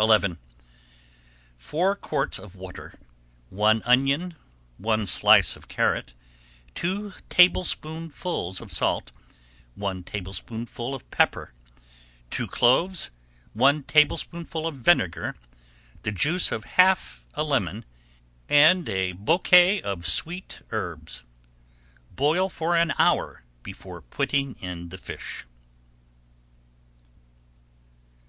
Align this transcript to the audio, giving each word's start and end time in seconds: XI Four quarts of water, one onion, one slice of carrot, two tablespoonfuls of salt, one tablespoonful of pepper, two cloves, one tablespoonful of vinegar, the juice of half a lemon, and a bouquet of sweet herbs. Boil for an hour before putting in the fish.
XI 0.00 0.36
Four 1.58 1.96
quarts 1.96 2.38
of 2.38 2.54
water, 2.54 2.96
one 3.48 3.82
onion, 3.84 4.36
one 4.78 5.06
slice 5.06 5.56
of 5.56 5.66
carrot, 5.66 6.12
two 6.72 7.12
tablespoonfuls 7.28 8.60
of 8.60 8.72
salt, 8.72 9.10
one 9.74 10.04
tablespoonful 10.04 10.94
of 10.94 11.10
pepper, 11.10 11.52
two 12.30 12.46
cloves, 12.46 13.10
one 13.54 13.82
tablespoonful 13.82 14.68
of 14.68 14.76
vinegar, 14.76 15.34
the 16.04 16.12
juice 16.12 16.52
of 16.52 16.62
half 16.78 17.24
a 17.34 17.42
lemon, 17.42 17.84
and 18.48 18.88
a 18.88 19.10
bouquet 19.14 19.82
of 19.82 20.06
sweet 20.06 20.62
herbs. 20.70 21.24
Boil 22.14 22.48
for 22.48 22.76
an 22.76 22.94
hour 23.00 23.42
before 23.64 24.00
putting 24.00 24.54
in 24.60 24.90
the 24.90 24.98
fish. 24.98 25.44